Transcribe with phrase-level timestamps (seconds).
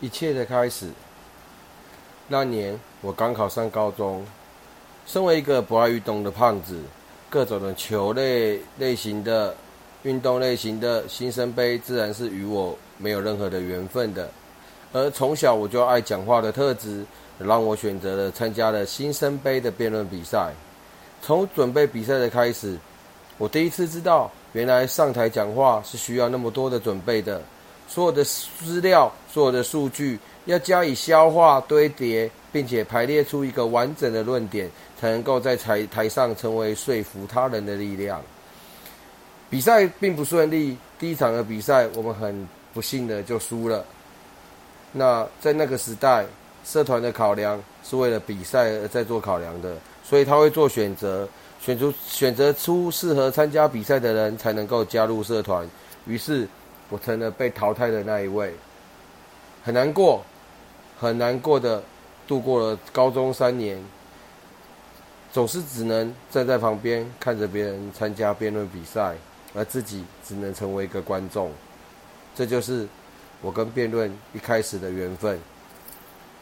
[0.00, 0.88] 一切的开始。
[2.26, 4.24] 那年我刚考上高中，
[5.06, 6.80] 身为一个不爱运动的胖子，
[7.28, 9.54] 各种的球类类型的
[10.02, 14.28] 运动类型的新生杯，自然是与我没有任何的缘分的。
[14.92, 17.04] 而从小我就爱讲话的特质，
[17.38, 20.52] 让我选择了参加了新生杯的辩论比赛。
[21.20, 22.78] 从准备比赛的开始，
[23.38, 27.42] 我第一次知道，原来上台讲话是需要那么多的准备的。
[27.86, 34.70] 所有的资料、所有的数据要加以消化、堆叠，并且排列出一个完整的论点，
[35.00, 38.20] 才能够在台台上成为说服他人的力量。
[39.50, 43.84] 比赛并不顺利，第一场的比赛我们很不幸的就输了。
[44.90, 46.24] 那在那个时代，
[46.64, 51.28] 社团的考量是为了比赛而在做考量的，所以他会做选择，
[51.60, 55.68] 选出选择出适合参加比赛的人才能够加入社团。
[56.06, 56.48] 于是，
[56.88, 58.54] 我成了被淘汰的那一位，
[59.64, 60.24] 很难过，
[60.98, 61.82] 很难过的
[62.26, 63.82] 度过了高中三年，
[65.32, 69.14] 总是只能站在旁边看着别人参加辩论比赛，
[69.54, 71.50] 而自己只能成为一个观众。
[72.34, 72.86] 这就是。
[73.42, 75.38] 我跟辩论一开始的缘分。